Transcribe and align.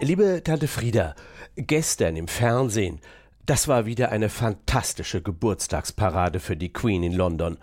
Liebe 0.00 0.42
Tante 0.44 0.68
Frieda, 0.68 1.16
gestern 1.56 2.14
im 2.14 2.28
Fernsehen, 2.28 3.00
das 3.46 3.66
war 3.66 3.84
wieder 3.84 4.12
eine 4.12 4.28
fantastische 4.28 5.22
Geburtstagsparade 5.22 6.38
für 6.38 6.56
die 6.56 6.72
Queen 6.72 7.02
in 7.02 7.14
London. 7.14 7.58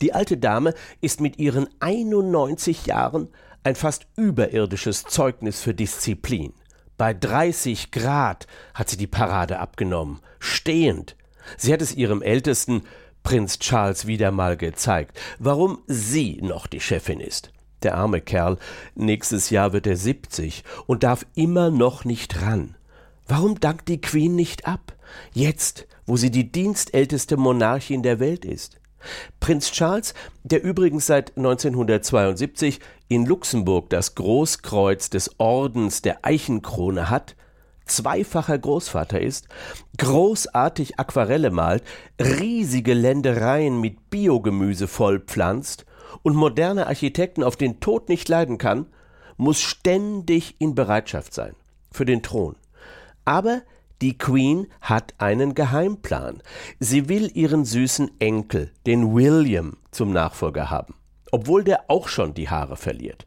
Die 0.00 0.14
alte 0.14 0.38
Dame 0.38 0.72
ist 1.02 1.20
mit 1.20 1.38
ihren 1.38 1.68
91 1.80 2.86
Jahren 2.86 3.28
ein 3.64 3.74
fast 3.74 4.06
überirdisches 4.16 5.04
Zeugnis 5.04 5.60
für 5.60 5.74
Disziplin. 5.74 6.54
Bei 6.96 7.12
30 7.12 7.90
Grad 7.90 8.46
hat 8.72 8.88
sie 8.88 8.96
die 8.96 9.06
Parade 9.06 9.58
abgenommen, 9.58 10.20
stehend. 10.38 11.16
Sie 11.58 11.70
hat 11.70 11.82
es 11.82 11.94
ihrem 11.94 12.22
Ältesten, 12.22 12.84
Prinz 13.22 13.58
Charles, 13.58 14.06
wieder 14.06 14.30
mal 14.30 14.56
gezeigt, 14.56 15.20
warum 15.38 15.82
sie 15.86 16.40
noch 16.40 16.66
die 16.66 16.80
Chefin 16.80 17.20
ist. 17.20 17.53
Der 17.84 17.96
arme 17.96 18.20
Kerl, 18.20 18.58
nächstes 18.94 19.50
Jahr 19.50 19.72
wird 19.72 19.86
er 19.86 19.96
70 19.96 20.64
und 20.86 21.02
darf 21.02 21.26
immer 21.34 21.70
noch 21.70 22.04
nicht 22.04 22.42
ran. 22.42 22.76
Warum 23.28 23.60
dankt 23.60 23.88
die 23.88 24.00
Queen 24.00 24.34
nicht 24.34 24.66
ab? 24.66 24.94
Jetzt, 25.32 25.86
wo 26.06 26.16
sie 26.16 26.30
die 26.30 26.50
dienstälteste 26.50 27.36
Monarchin 27.36 28.02
der 28.02 28.20
Welt 28.20 28.44
ist. 28.44 28.80
Prinz 29.38 29.70
Charles, 29.70 30.14
der 30.44 30.64
übrigens 30.64 31.06
seit 31.06 31.36
1972 31.36 32.80
in 33.08 33.26
Luxemburg 33.26 33.90
das 33.90 34.14
Großkreuz 34.14 35.10
des 35.10 35.38
Ordens 35.38 36.00
der 36.00 36.24
Eichenkrone 36.24 37.10
hat, 37.10 37.36
zweifacher 37.84 38.58
Großvater 38.58 39.20
ist, 39.20 39.48
großartig 39.98 40.98
Aquarelle 40.98 41.50
malt, 41.50 41.82
riesige 42.18 42.94
Ländereien 42.94 43.78
mit 43.78 44.08
Biogemüse 44.08 44.88
vollpflanzt 44.88 45.84
und 46.22 46.36
moderne 46.36 46.86
Architekten 46.86 47.42
auf 47.42 47.56
den 47.56 47.80
Tod 47.80 48.08
nicht 48.08 48.28
leiden 48.28 48.58
kann, 48.58 48.86
muss 49.36 49.60
ständig 49.60 50.56
in 50.58 50.74
Bereitschaft 50.74 51.34
sein 51.34 51.54
für 51.90 52.04
den 52.04 52.22
Thron. 52.22 52.56
Aber 53.24 53.62
die 54.02 54.18
Queen 54.18 54.66
hat 54.80 55.14
einen 55.18 55.54
Geheimplan. 55.54 56.42
Sie 56.80 57.08
will 57.08 57.30
ihren 57.34 57.64
süßen 57.64 58.10
Enkel, 58.18 58.70
den 58.86 59.14
William, 59.14 59.76
zum 59.92 60.12
Nachfolger 60.12 60.70
haben, 60.70 60.94
obwohl 61.30 61.64
der 61.64 61.84
auch 61.88 62.08
schon 62.08 62.34
die 62.34 62.50
Haare 62.50 62.76
verliert. 62.76 63.24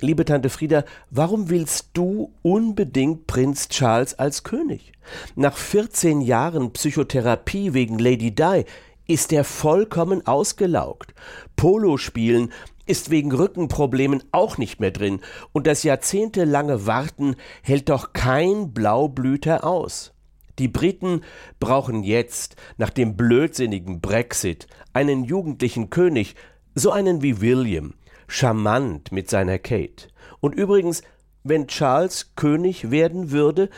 Liebe 0.00 0.24
Tante 0.24 0.50
Frieda, 0.50 0.84
warum 1.10 1.48
willst 1.48 1.88
du 1.94 2.32
unbedingt 2.42 3.26
Prinz 3.26 3.68
Charles 3.68 4.14
als 4.18 4.42
König? 4.42 4.92
Nach 5.36 5.56
14 5.56 6.20
Jahren 6.20 6.72
Psychotherapie 6.72 7.72
wegen 7.72 7.98
Lady 7.98 8.34
Di 8.34 8.64
ist 9.06 9.32
er 9.32 9.44
vollkommen 9.44 10.26
ausgelaugt. 10.26 11.14
Polo 11.56 11.96
spielen 11.96 12.52
ist 12.86 13.10
wegen 13.10 13.32
Rückenproblemen 13.32 14.22
auch 14.32 14.58
nicht 14.58 14.80
mehr 14.80 14.92
drin, 14.92 15.20
und 15.52 15.66
das 15.66 15.82
jahrzehntelange 15.82 16.86
Warten 16.86 17.36
hält 17.62 17.88
doch 17.88 18.12
kein 18.12 18.72
Blaublüter 18.72 19.64
aus. 19.64 20.12
Die 20.58 20.68
Briten 20.68 21.20
brauchen 21.60 22.02
jetzt, 22.02 22.56
nach 22.78 22.90
dem 22.90 23.16
blödsinnigen 23.16 24.00
Brexit, 24.00 24.66
einen 24.92 25.24
jugendlichen 25.24 25.90
König, 25.90 26.34
so 26.74 26.90
einen 26.90 27.22
wie 27.22 27.40
William, 27.40 27.94
charmant 28.28 29.12
mit 29.12 29.28
seiner 29.28 29.58
Kate. 29.58 30.08
Und 30.40 30.54
übrigens, 30.54 31.02
wenn 31.42 31.66
Charles 31.68 32.32
König 32.36 32.90
werden 32.90 33.30
würde, 33.30 33.68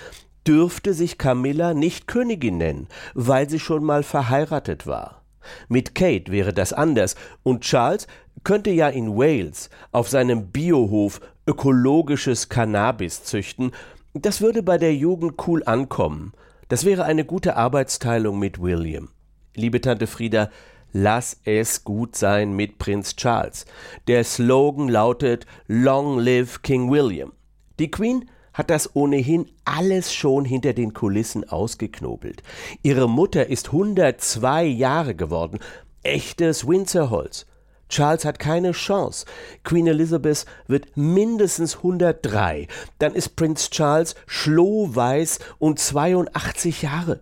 dürfte 0.48 0.94
sich 0.94 1.18
Camilla 1.18 1.74
nicht 1.74 2.06
Königin 2.06 2.56
nennen, 2.56 2.88
weil 3.14 3.50
sie 3.50 3.60
schon 3.60 3.84
mal 3.84 4.02
verheiratet 4.02 4.86
war. 4.86 5.22
Mit 5.68 5.94
Kate 5.94 6.32
wäre 6.32 6.54
das 6.54 6.72
anders, 6.72 7.16
und 7.42 7.60
Charles 7.60 8.06
könnte 8.44 8.70
ja 8.70 8.88
in 8.88 9.16
Wales 9.16 9.68
auf 9.92 10.08
seinem 10.08 10.46
Biohof 10.46 11.20
ökologisches 11.46 12.48
Cannabis 12.48 13.24
züchten, 13.24 13.72
das 14.14 14.40
würde 14.40 14.62
bei 14.62 14.78
der 14.78 14.94
Jugend 14.94 15.34
cool 15.46 15.62
ankommen. 15.64 16.32
Das 16.68 16.84
wäre 16.86 17.04
eine 17.04 17.26
gute 17.26 17.56
Arbeitsteilung 17.56 18.38
mit 18.38 18.60
William. 18.60 19.10
Liebe 19.54 19.82
Tante 19.82 20.06
Frieda, 20.06 20.50
lass 20.92 21.40
es 21.44 21.84
gut 21.84 22.16
sein 22.16 22.54
mit 22.54 22.78
Prinz 22.78 23.16
Charles. 23.16 23.66
Der 24.06 24.24
Slogan 24.24 24.88
lautet 24.88 25.46
Long 25.66 26.18
live 26.18 26.62
King 26.62 26.90
William. 26.90 27.32
Die 27.78 27.90
Queen 27.90 28.28
hat 28.58 28.70
das 28.70 28.94
ohnehin 28.96 29.46
alles 29.64 30.12
schon 30.12 30.44
hinter 30.44 30.72
den 30.72 30.92
Kulissen 30.92 31.48
ausgeknobelt. 31.48 32.42
Ihre 32.82 33.08
Mutter 33.08 33.46
ist 33.46 33.68
102 33.68 34.64
Jahre 34.64 35.14
geworden. 35.14 35.60
Echtes 36.02 36.66
Windsorholz. 36.66 37.46
Charles 37.88 38.24
hat 38.24 38.40
keine 38.40 38.72
Chance. 38.72 39.26
Queen 39.62 39.86
Elizabeth 39.86 40.44
wird 40.66 40.96
mindestens 40.96 41.76
103. 41.76 42.66
Dann 42.98 43.14
ist 43.14 43.36
Prinz 43.36 43.70
Charles 43.70 44.16
schlohweiß 44.26 45.38
und 45.58 45.78
82 45.78 46.82
Jahre. 46.82 47.20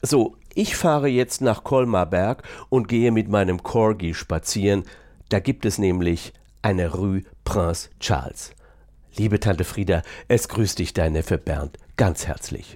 So, 0.00 0.36
ich 0.54 0.74
fahre 0.74 1.08
jetzt 1.08 1.42
nach 1.42 1.64
Colmarberg 1.64 2.42
und 2.70 2.88
gehe 2.88 3.12
mit 3.12 3.28
meinem 3.28 3.62
Corgi 3.62 4.14
spazieren. 4.14 4.84
Da 5.28 5.38
gibt 5.38 5.66
es 5.66 5.76
nämlich 5.76 6.32
eine 6.62 6.94
Rue 6.94 7.22
Prince 7.44 7.90
Charles. 8.00 8.52
Liebe 9.16 9.40
Tante 9.40 9.64
Frieda, 9.64 10.02
es 10.28 10.48
grüßt 10.48 10.78
dich 10.78 10.94
dein 10.94 11.12
Neffe 11.12 11.36
Bernd 11.36 11.78
ganz 11.96 12.26
herzlich. 12.26 12.66